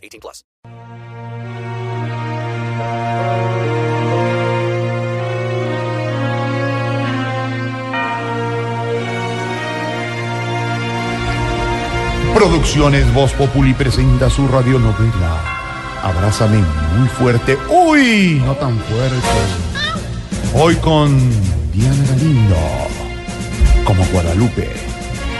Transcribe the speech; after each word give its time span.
18 0.00 0.20
plus. 0.20 0.44
Producciones 12.34 13.12
Voz 13.12 13.32
Populi 13.32 13.74
presenta 13.74 14.30
su 14.30 14.48
radionovela. 14.48 15.40
Abrázame 16.02 16.64
muy 16.96 17.06
fuerte. 17.08 17.58
¡Uy! 17.68 18.40
No 18.44 18.54
tan 18.54 18.78
fuerte. 18.78 19.16
Hoy 20.54 20.74
con 20.76 21.18
Diana 21.72 22.04
Galindo. 22.08 22.56
Como 23.84 24.04
Guadalupe. 24.06 24.89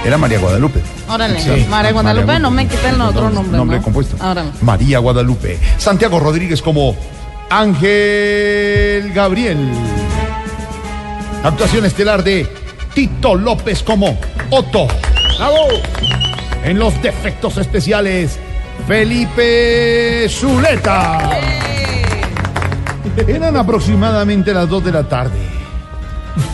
Era 0.04 0.16
María 0.16 0.38
Guadalupe. 0.38 0.80
Órale, 1.08 1.40
Sí. 1.40 1.66
María 1.68 1.92
Guadalupe, 1.92 2.38
no 2.38 2.50
me 2.50 2.66
quiten 2.66 2.94
el 2.94 3.00
otro 3.02 3.30
nombre. 3.30 3.56
Nombre 3.58 3.76
¿no? 3.78 3.82
compuesto. 3.82 4.16
Ahora. 4.20 4.44
María 4.62 4.98
Guadalupe. 4.98 5.58
Santiago 5.78 6.18
Rodríguez 6.20 6.62
como 6.62 6.96
Ángel 7.50 9.12
Gabriel. 9.12 9.58
Actuación 11.44 11.84
estelar 11.84 12.22
de 12.24 12.46
Tito 12.94 13.34
López 13.34 13.82
como 13.82 14.18
Otto. 14.50 14.86
En 16.64 16.78
los 16.78 17.00
defectos 17.02 17.56
especiales, 17.56 18.38
Felipe 18.86 20.26
Zuleta. 20.28 21.30
Eran 23.26 23.56
aproximadamente 23.56 24.52
las 24.54 24.68
2 24.68 24.84
de 24.84 24.92
la 24.92 25.02
tarde. 25.04 25.38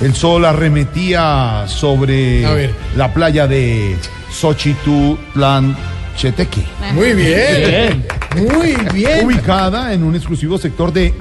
El 0.01 0.15
sol 0.15 0.45
arremetía 0.45 1.65
sobre 1.67 2.71
la 2.97 3.13
playa 3.13 3.47
de 3.47 3.97
Xochitlan 4.31 5.77
Chetequi, 6.17 6.65
Muy 6.93 7.13
bien. 7.13 8.07
Muy 8.37 8.75
bien. 8.93 9.25
ubicada 9.27 9.93
en 9.93 10.03
un 10.03 10.15
exclusivo 10.15 10.57
sector 10.59 10.93
de 10.93 11.15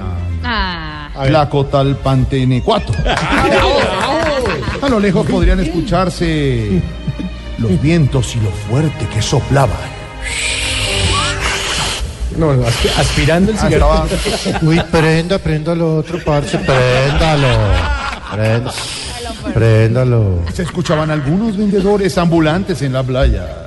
Ah, 0.48 1.08
Tlacotalpantenecuato. 1.26 2.92
A 4.82 4.88
lo 4.88 5.00
lejos 5.00 5.26
podrían 5.26 5.58
escucharse 5.60 6.80
los 7.58 7.80
vientos 7.82 8.36
y 8.36 8.40
lo 8.40 8.50
fuerte 8.50 9.06
que 9.12 9.20
soplaban. 9.22 9.76
No, 12.36 12.52
aspi- 12.52 12.90
aspirando 12.98 13.50
el 13.52 13.58
Ah, 13.58 13.66
cigarro. 13.66 14.06
Uy, 14.62 14.80
prenda, 14.92 15.38
prenda 15.38 15.74
lo 15.74 15.96
otro, 15.96 16.18
parce, 16.24 16.58
préndalo. 16.58 17.48
Prenda, 18.32 18.72
préndalo. 19.54 20.40
se 20.52 20.62
escuchaban 20.62 21.10
algunos 21.10 21.56
vendedores 21.56 22.16
ambulantes 22.18 22.82
en 22.82 22.92
la 22.92 23.02
playa. 23.02 23.66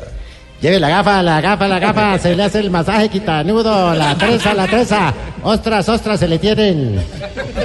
Lleve 0.61 0.79
la 0.79 0.89
gafa, 0.89 1.23
la 1.23 1.39
gafa, 1.39 1.67
la 1.69 1.79
gafa, 1.79 2.19
se 2.19 2.35
le 2.35 2.43
hace 2.43 2.59
el 2.59 2.69
masaje 2.69 3.07
quitanudo, 3.07 3.95
la 3.95 4.17
treza, 4.17 4.53
la 4.53 4.67
treza. 4.67 5.13
Ostras, 5.41 5.88
ostras, 5.88 6.19
se 6.19 6.27
le 6.27 6.38
tienen. 6.38 7.01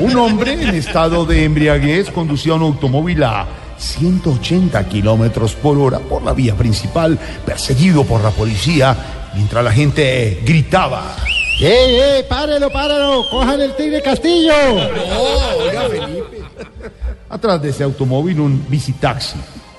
Un 0.01 0.17
hombre 0.17 0.53
en 0.53 0.69
estado 0.71 1.27
de 1.27 1.43
embriaguez 1.43 2.11
conducía 2.11 2.55
un 2.55 2.63
automóvil 2.63 3.25
a 3.25 3.47
180 3.79 4.89
kilómetros 4.89 5.55
por 5.55 5.77
hora 5.77 5.99
por 5.99 6.23
la 6.23 6.33
vía 6.33 6.55
principal, 6.55 7.19
perseguido 7.45 8.05
por 8.05 8.23
la 8.23 8.31
policía, 8.31 8.97
mientras 9.35 9.65
la 9.65 9.73
gente 9.73 10.41
gritaba. 10.45 11.17
¡Ey, 11.61 11.97
ey, 11.97 12.23
párelo, 12.29 12.71
párelo! 12.71 13.29
¡Cojan 13.29 13.61
el 13.61 13.75
tigre 13.75 14.03
Castillo! 14.03 14.53
Atrás 17.31 17.61
de 17.63 17.71
ese 17.71 17.85
automóvil 17.85 18.41
un 18.41 18.67
bicitaxi. 18.69 19.37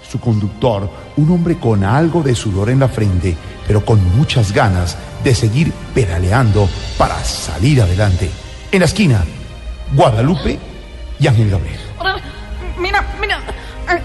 Su 0.09 0.19
conductor, 0.19 0.89
un 1.17 1.31
hombre 1.31 1.57
con 1.57 1.83
algo 1.83 2.21
de 2.21 2.35
sudor 2.35 2.69
en 2.69 2.79
la 2.79 2.87
frente, 2.87 3.35
pero 3.67 3.83
con 3.83 4.01
muchas 4.17 4.51
ganas 4.51 4.95
de 5.23 5.33
seguir 5.33 5.71
pedaleando 5.93 6.69
para 6.97 7.21
salir 7.23 7.81
adelante. 7.81 8.29
En 8.71 8.79
la 8.79 8.85
esquina, 8.85 9.25
Guadalupe 9.93 10.59
y 11.19 11.27
Ángel 11.27 11.49
Gabriel. 11.49 11.79
Mira, 12.79 13.03
mira. 13.19 13.39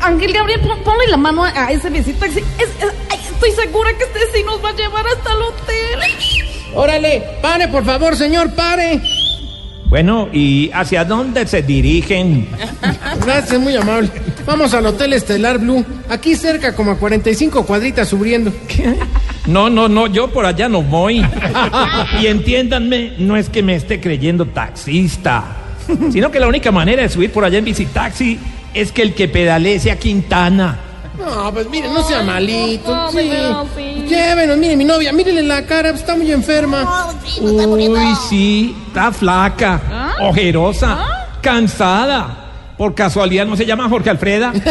Ángel 0.03 0.33
Gabriel, 0.33 0.61
pon- 0.61 0.83
ponle 0.85 1.07
la 1.09 1.17
mano 1.17 1.45
a, 1.45 1.71
ese 1.71 1.91
visita. 1.91 2.27
Es- 2.27 2.37
estoy 2.37 3.51
segura 3.53 3.91
que 3.97 4.05
este 4.05 4.21
sí 4.39 4.43
nos 4.45 4.63
va 4.65 4.71
a 4.71 4.73
llevar 4.75 5.05
hasta 5.07 5.33
el 5.33 5.43
hotel. 5.43 6.01
Órale, 6.75 7.23
pare, 7.43 7.69
por 7.69 7.85
favor, 7.85 8.17
señor, 8.17 8.55
pare. 8.55 9.01
Bueno, 9.91 10.29
¿y 10.33 10.71
hacia 10.73 11.05
dónde 11.05 11.45
se 11.49 11.63
dirigen? 11.63 12.47
Gracias, 13.27 13.61
muy 13.61 13.75
amable. 13.75 14.09
Vamos 14.47 14.73
al 14.73 14.87
Hotel 14.87 15.15
Estelar 15.15 15.59
Blue. 15.59 15.85
Aquí 16.09 16.37
cerca, 16.37 16.77
como 16.77 16.93
a 16.93 16.97
45 16.97 17.67
cuadritas 17.67 18.09
subiendo. 18.09 18.53
No, 19.47 19.69
no, 19.69 19.89
no, 19.89 20.07
yo 20.07 20.31
por 20.31 20.47
allá 20.47 20.69
no 20.69 20.83
voy. 20.83 21.27
Y 22.21 22.27
entiéndanme, 22.29 23.15
no 23.19 23.37
es 23.37 23.49
que 23.49 23.65
me 23.65 23.75
esté 23.75 24.01
creyendo 24.01 24.47
taxista, 24.47 25.57
sino 26.13 26.31
que 26.31 26.39
la 26.39 26.47
única 26.47 26.71
manera 26.71 27.03
de 27.03 27.09
subir 27.09 27.33
por 27.33 27.45
allá 27.45 27.59
en 27.59 27.65
bicitaxi 27.65 28.39
es 28.73 28.93
que 28.93 29.03
el 29.03 29.13
que 29.13 29.27
pedalee 29.27 29.81
sea 29.81 29.99
Quintana. 29.99 30.79
No, 31.19 31.53
pues 31.53 31.69
mire, 31.69 31.89
no 31.89 32.03
sea 32.05 32.23
malito. 32.23 32.95
No, 32.95 33.11
sí. 33.11 34.00
Llévenos, 34.11 34.59
mire 34.59 34.77
mi 34.77 34.85
novia, 34.85 35.13
mírenle 35.13 35.45
la 35.45 35.65
cara, 35.65 35.91
pues, 35.91 36.01
está 36.01 36.17
muy 36.17 36.33
enferma. 36.33 37.15
Uy, 37.41 38.17
sí, 38.29 38.77
está 38.89 39.13
flaca, 39.13 39.81
ojerosa, 40.21 41.29
cansada. 41.41 42.37
Por 42.77 42.95
casualidad 42.95 43.47
no 43.47 43.57
se 43.57 43.65
llama 43.65 43.89
Jorge 43.89 44.11
Alfreda. 44.11 44.53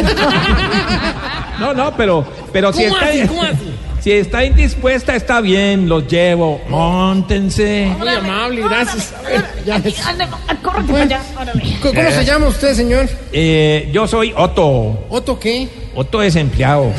No, 1.60 1.74
no, 1.74 1.94
pero, 1.98 2.26
pero 2.54 2.72
si 2.72 2.86
¿Cómo 2.86 2.96
está, 2.96 3.10
así? 3.10 3.28
¿Cómo 3.28 3.42
así? 3.44 3.74
si 4.00 4.12
está 4.14 4.46
indispuesta 4.46 5.14
está 5.14 5.42
bien, 5.42 5.90
los 5.90 6.08
llevo. 6.08 6.62
Móntense. 6.70 7.94
Muy 7.98 8.08
amable, 8.08 8.62
gracias. 8.62 9.14
¿Cómo 10.64 10.88
cómo 11.84 12.12
se 12.12 12.26
llama 12.26 12.48
usted, 12.48 12.74
señor? 12.74 13.10
Eh, 13.34 13.90
yo 13.92 14.08
soy 14.08 14.34
Otto, 14.38 15.06
¿Otto 15.10 15.38
qué? 15.38 15.68
Otto 15.96 16.20
desempleado. 16.20 16.92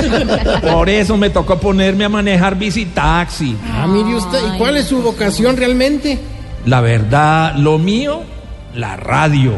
Por 0.72 0.88
eso 0.88 1.16
me 1.16 1.30
tocó 1.30 1.58
ponerme 1.58 2.04
a 2.04 2.08
manejar 2.08 2.56
bicitaxi. 2.56 3.56
Ah, 3.72 3.86
mire 3.86 4.16
usted, 4.16 4.38
¿y 4.54 4.58
cuál 4.58 4.76
es 4.76 4.86
su 4.86 5.00
vocación 5.02 5.56
realmente? 5.56 6.18
La 6.66 6.80
verdad, 6.80 7.54
lo 7.56 7.78
mío, 7.78 8.22
la 8.74 8.96
radio. 8.96 9.52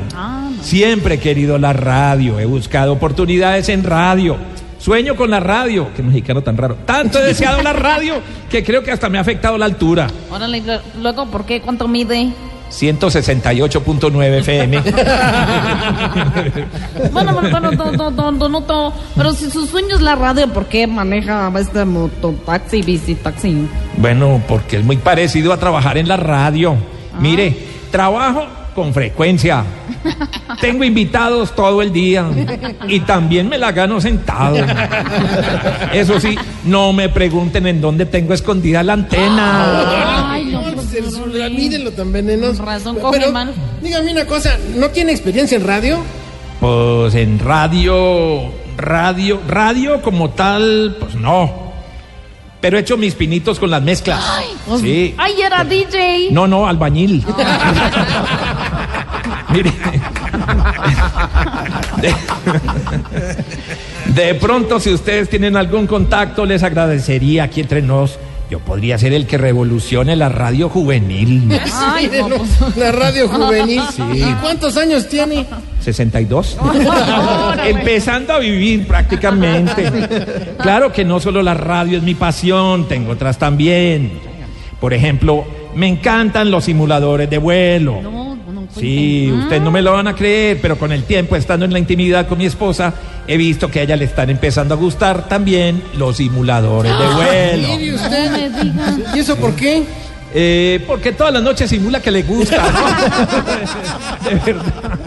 Siempre 0.61 1.15
he 1.15 1.19
querido 1.19 1.59
la 1.59 1.73
radio, 1.73 2.39
he 2.39 2.47
buscado 2.47 2.93
oportunidades 2.93 3.69
en 3.69 3.85
radio. 3.85 4.37
Sueño 4.79 5.17
con 5.17 5.31
la 5.31 5.41
radio, 5.41 5.89
qué 5.97 6.03
mexicano 6.03 6.43
tan 6.43 6.57
raro. 6.57 6.77
Tanto 6.85 7.19
he 7.19 7.23
deseado 7.23 7.63
la 7.63 7.73
radio 7.73 8.21
que 8.51 8.63
creo 8.63 8.83
que 8.83 8.93
hasta 8.93 9.09
me 9.09 9.19
ha 9.19 9.21
afectado 9.21 9.57
la 9.59 9.65
altura. 9.65 10.09
Órale, 10.31 10.63
luego, 11.01 11.27
¿por 11.27 11.45
qué? 11.45 11.61
¿Cuánto 11.61 11.89
mide? 11.89 12.33
168.9 12.71 14.38
FM. 14.38 14.82
Bueno, 17.12 17.32
bueno, 17.34 17.50
bueno, 17.50 17.71
no, 17.72 17.93
no, 17.93 18.10
no, 18.10 18.31
no, 18.32 18.49
no, 18.49 18.60
no. 18.60 18.93
Pero 19.16 19.32
si 19.32 19.50
su 19.50 19.66
sueño 19.66 19.97
es 19.97 20.03
la 20.03 20.15
radio, 20.15 20.49
¿por 20.49 20.66
qué 20.66 20.87
maneja 20.87 21.50
este 21.59 21.84
mototaxi, 21.84 22.82
bicitaxi? 22.82 23.69
Bueno, 23.97 24.43
porque 24.47 24.78
es 24.78 24.84
muy 24.84 24.97
parecido 24.97 25.53
a 25.53 25.56
trabajar 25.56 25.98
en 25.98 26.09
la 26.09 26.16
radio. 26.16 26.77
Mire, 27.18 27.57
trabajo 27.91 28.47
con 28.77 28.92
frecuencia. 28.92 29.65
Tengo 30.60 30.84
invitados 30.84 31.54
todo 31.54 31.80
el 31.80 31.92
día 31.92 32.27
y 32.86 33.01
también 33.01 33.48
me 33.48 33.57
la 33.57 33.72
gano 33.72 34.01
sentado. 34.01 34.59
Eso 35.92 36.21
sí, 36.21 36.39
no 36.65 36.92
me 36.92 37.09
pregunten 37.09 37.66
en 37.66 37.80
dónde 37.80 38.04
tengo 38.04 38.34
escondida 38.34 38.83
la 38.83 38.92
antena. 38.92 40.04
Ay, 40.97 41.03
pues, 41.03 41.51
mírenlo 41.53 41.91
tan 41.93 42.13
venenoso. 42.13 42.59
Con 42.59 42.66
razón 42.66 42.98
coge 42.98 43.31
mal. 43.31 43.53
dígame 43.83 44.13
una 44.13 44.27
cosa, 44.27 44.57
¿no 44.75 44.89
tiene 44.91 45.13
experiencia 45.13 45.57
en 45.57 45.65
radio? 45.66 45.98
Pues 46.60 47.15
en 47.15 47.39
radio, 47.39 48.51
radio, 48.77 49.41
radio 49.47 50.01
como 50.03 50.31
tal, 50.31 50.97
pues 50.98 51.15
no. 51.15 51.66
Pero 52.60 52.78
he 52.78 52.81
hecho 52.81 52.97
mis 52.97 53.15
pinitos 53.15 53.59
con 53.59 53.71
las 53.71 53.83
mezclas. 53.83 54.25
Sí. 54.81 55.15
Ay, 55.19 55.34
era 55.43 55.63
DJ. 55.65 56.31
No, 56.31 56.47
no, 56.48 56.66
albañil. 56.66 57.25
Mire. 59.51 59.72
De, 62.01 62.15
de 64.22 64.34
pronto, 64.37 64.81
si 64.81 64.93
ustedes 64.93 65.28
tienen 65.28 65.57
algún 65.57 65.87
contacto, 65.87 66.47
les 66.47 66.63
agradecería 66.63 67.45
aquí 67.45 67.60
entre 67.60 67.83
nos 67.83 68.19
Yo 68.48 68.60
podría 68.60 68.97
ser 68.97 69.13
el 69.13 69.27
que 69.27 69.39
revolucione 69.39 70.15
la 70.15 70.28
radio 70.28 70.69
juvenil. 70.69 71.48
Ay, 71.75 72.09
no, 72.16 72.28
pues. 72.28 72.77
La 72.77 72.93
radio 72.93 73.28
juvenil. 73.28 73.83
¿Y 74.15 74.33
cuántos 74.34 74.77
años 74.77 75.09
tiene? 75.09 75.45
62. 75.81 76.59
Empezando 77.66 78.34
a 78.34 78.39
vivir 78.39 78.87
prácticamente. 78.87 79.91
Claro 80.60 80.93
que 80.93 81.04
no 81.04 81.19
solo 81.19 81.43
la 81.43 81.54
radio 81.54 81.98
es 81.98 82.04
mi 82.04 82.15
pasión, 82.15 82.87
tengo 82.87 83.13
otras 83.13 83.37
también. 83.39 84.13
Por 84.81 84.95
ejemplo, 84.95 85.45
me 85.75 85.89
encantan 85.89 86.51
los 86.51 86.65
simuladores 86.65 87.28
de 87.28 87.39
vuelo. 87.39 88.01
Sí, 88.78 89.33
ustedes 89.33 89.63
no 89.63 89.71
me 89.71 89.83
lo 89.83 89.93
van 89.93 90.07
a 90.07 90.15
creer, 90.15 90.59
pero 90.61 90.78
con 90.78 90.93
el 90.93 91.05
tiempo, 91.05 91.37
estando 91.37 91.65
en 91.65 91.73
la 91.73 91.78
intimidad 91.78 92.27
con 92.28 92.39
mi 92.39 92.47
esposa, 92.47 92.93
he 93.27 93.37
visto 93.37 93.71
que 93.71 93.81
a 93.81 93.83
ella 93.83 93.97
le 93.97 94.05
están 94.05 94.31
empezando 94.31 94.75
a 94.75 94.77
gustar 94.77 95.28
también 95.28 95.83
los 95.97 96.19
simuladores 96.19 96.93
de 96.93 97.07
vuelo. 97.07 97.95
Usted. 97.95 98.31
me 98.31 98.63
diga. 98.63 98.97
¿Y 99.15 99.19
eso 99.19 99.37
por 99.37 99.55
qué? 99.55 99.83
Eh, 100.34 100.84
porque 100.87 101.13
todas 101.13 101.33
las 101.33 101.43
noches 101.43 101.71
simula 101.71 102.01
que 102.01 102.11
le 102.11 102.23
gusta. 102.23 102.63
¿no? 102.71 104.31
De 104.31 104.53
verdad. 104.53 104.99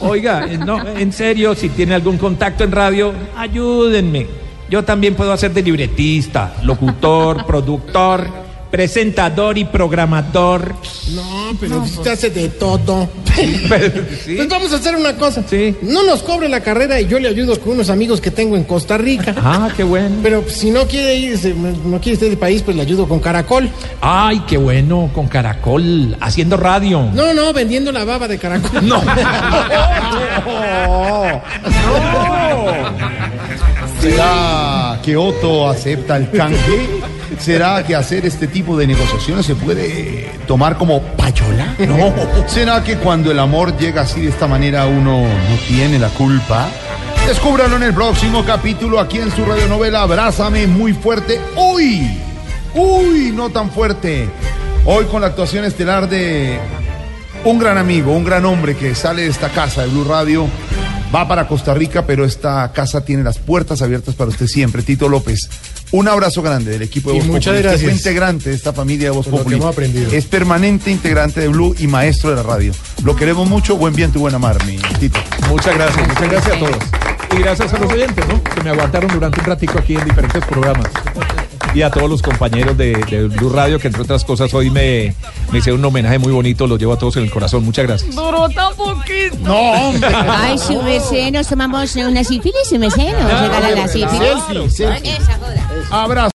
Oiga, 0.00 0.46
eh, 0.46 0.58
no, 0.58 0.86
en 0.86 1.12
serio, 1.12 1.54
si 1.54 1.70
tiene 1.70 1.94
algún 1.94 2.18
contacto 2.18 2.64
en 2.64 2.72
radio, 2.72 3.12
ayúdenme. 3.36 4.26
Yo 4.68 4.84
también 4.84 5.14
puedo 5.14 5.32
hacer 5.32 5.52
de 5.52 5.62
libretista, 5.62 6.54
locutor, 6.62 7.46
productor, 7.46 8.43
presentador 8.74 9.56
y 9.56 9.64
programador. 9.66 10.74
No, 11.12 11.56
pero 11.60 11.82
usted 11.82 12.10
hace 12.10 12.30
de 12.30 12.48
todo. 12.48 13.08
Sí. 13.34 14.36
Pues 14.36 14.48
vamos 14.48 14.72
a 14.72 14.76
hacer 14.76 14.94
una 14.94 15.16
cosa. 15.16 15.42
Sí. 15.48 15.74
No 15.82 16.04
nos 16.04 16.22
cobre 16.22 16.48
la 16.48 16.60
carrera 16.60 17.00
y 17.00 17.08
yo 17.08 17.18
le 17.18 17.26
ayudo 17.28 17.58
con 17.60 17.72
unos 17.72 17.90
amigos 17.90 18.20
que 18.20 18.30
tengo 18.30 18.56
en 18.56 18.62
Costa 18.64 18.96
Rica. 18.96 19.34
Ah, 19.44 19.68
qué 19.76 19.82
bueno. 19.82 20.16
Pero 20.22 20.44
si 20.48 20.70
no 20.70 20.86
quiere 20.86 21.16
irse, 21.16 21.52
no 21.52 22.00
quiere 22.00 22.14
usted 22.14 22.28
del 22.28 22.38
país, 22.38 22.62
pues 22.62 22.76
le 22.76 22.82
ayudo 22.82 23.08
con 23.08 23.18
Caracol. 23.18 23.68
Ay, 24.00 24.44
qué 24.46 24.56
bueno, 24.56 25.10
con 25.12 25.26
Caracol, 25.26 26.16
haciendo 26.20 26.56
radio. 26.56 27.10
No, 27.12 27.34
no, 27.34 27.52
vendiendo 27.52 27.90
la 27.90 28.04
baba 28.04 28.28
de 28.28 28.38
Caracol. 28.38 28.86
No. 28.86 29.02
¿Será 34.00 35.00
que 35.02 35.16
Otto 35.16 35.68
acepta 35.68 36.16
el 36.16 36.30
canje? 36.30 36.88
¿Será 37.38 37.84
que 37.84 37.94
hacer 37.94 38.24
este 38.26 38.46
tipo 38.46 38.76
de 38.76 38.86
negociaciones 38.86 39.46
se 39.46 39.54
puede 39.54 40.30
tomar 40.46 40.76
como 40.76 41.02
payola? 41.02 41.74
No. 41.78 42.14
¿Será 42.46 42.82
que 42.82 42.96
cuando 42.96 43.30
el 43.30 43.38
amor 43.38 43.76
llega 43.76 44.02
así 44.02 44.22
de 44.22 44.28
esta 44.28 44.46
manera 44.46 44.86
uno 44.86 45.22
no 45.22 45.56
tiene 45.66 45.98
la 45.98 46.08
culpa? 46.08 46.68
Descúbralo 47.26 47.76
en 47.76 47.84
el 47.84 47.94
próximo 47.94 48.44
capítulo 48.44 49.00
aquí 49.00 49.18
en 49.18 49.30
su 49.30 49.44
radionovela 49.44 50.02
Abrázame 50.02 50.66
muy 50.66 50.92
fuerte. 50.92 51.40
¡Uy! 51.56 52.18
¡Uy! 52.74 53.32
No 53.34 53.50
tan 53.50 53.70
fuerte. 53.70 54.28
Hoy 54.84 55.06
con 55.06 55.22
la 55.22 55.28
actuación 55.28 55.64
estelar 55.64 56.08
de 56.08 56.58
un 57.44 57.58
gran 57.58 57.78
amigo, 57.78 58.12
un 58.12 58.24
gran 58.24 58.44
hombre 58.44 58.76
que 58.76 58.94
sale 58.94 59.22
de 59.22 59.28
esta 59.28 59.48
casa 59.48 59.82
de 59.82 59.88
Blue 59.88 60.04
Radio, 60.04 60.46
va 61.14 61.28
para 61.28 61.46
Costa 61.46 61.74
Rica, 61.74 62.06
pero 62.06 62.24
esta 62.24 62.72
casa 62.72 63.04
tiene 63.04 63.22
las 63.22 63.38
puertas 63.38 63.82
abiertas 63.82 64.14
para 64.14 64.30
usted 64.30 64.46
siempre. 64.46 64.82
Tito 64.82 65.08
López, 65.08 65.48
un 65.92 66.08
abrazo 66.08 66.42
grande 66.42 66.72
del 66.72 66.82
equipo 66.82 67.10
de 67.10 67.16
Y 67.16 67.20
Voz 67.20 67.28
muchas 67.28 67.54
Populi. 67.54 67.62
Gracias. 67.62 67.92
integrante 67.92 68.50
de 68.50 68.56
esta 68.56 68.72
familia 68.72 69.10
de 69.10 69.16
Voz 69.16 69.26
Populi. 69.28 69.56
hemos 69.56 69.72
aprendido. 69.72 70.10
Es 70.10 70.24
permanente 70.26 70.90
integrante 70.90 71.40
de 71.40 71.48
Blue 71.48 71.74
y 71.78 71.86
maestro 71.86 72.30
de 72.30 72.36
la 72.36 72.42
radio. 72.42 72.72
Lo 73.04 73.14
queremos 73.14 73.48
mucho, 73.48 73.76
buen 73.76 73.94
viento 73.94 74.18
y 74.18 74.22
buena 74.22 74.38
mar, 74.38 74.62
mi 74.64 74.76
Tito. 74.98 75.20
Muchas 75.48 75.74
gracias, 75.76 76.08
muchas 76.08 76.30
gracias 76.30 76.56
a 76.56 76.58
todos. 76.58 76.76
Y 77.32 77.36
gracias 77.38 77.72
a 77.72 77.78
los 77.78 77.92
oyentes, 77.92 78.26
¿no? 78.28 78.42
Que 78.42 78.62
me 78.62 78.70
aguantaron 78.70 79.10
durante 79.12 79.40
un 79.40 79.46
ratico 79.46 79.78
aquí 79.78 79.94
en 79.96 80.04
diferentes 80.04 80.44
programas. 80.44 80.86
Y 81.74 81.82
a 81.82 81.90
todos 81.90 82.08
los 82.08 82.22
compañeros 82.22 82.76
de, 82.78 82.92
de 83.10 83.26
Blue 83.26 83.50
Radio, 83.50 83.80
que 83.80 83.88
entre 83.88 84.02
otras 84.02 84.24
cosas 84.24 84.54
hoy 84.54 84.70
me, 84.70 85.12
me 85.50 85.58
hicieron 85.58 85.80
un 85.80 85.86
homenaje 85.86 86.18
muy 86.20 86.32
bonito, 86.32 86.68
los 86.68 86.78
llevo 86.78 86.92
a 86.92 86.98
todos 86.98 87.16
en 87.16 87.24
el 87.24 87.30
corazón. 87.30 87.64
Muchas 87.64 87.84
gracias. 87.86 88.14
Duró 88.14 88.48
tan 88.48 88.72
poquito. 88.76 89.36
No, 89.40 89.56
hombre. 89.72 90.08
Ay, 90.14 90.56
su 90.56 90.80
merced, 90.82 91.32
nos 91.32 91.48
tomamos 91.48 91.96
una 91.96 92.22
sífilis, 92.22 92.68
su 92.68 92.78
merced, 92.78 93.12
nos 93.12 93.40
regala 93.40 93.70
la 93.72 93.88
sífilis. 93.88 94.18
Selfie, 94.46 94.70
selfie. 94.70 95.16
Esa 95.16 95.34
joda. 95.34 95.68
Abrazo. 95.90 96.32